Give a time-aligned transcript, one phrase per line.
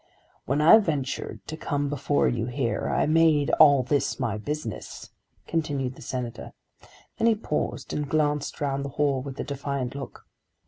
[0.47, 5.11] "When I ventured to come before you here, I made all this my business,"
[5.45, 6.53] continued the Senator.
[7.19, 10.25] Then he paused and glanced round the hall with a defiant look.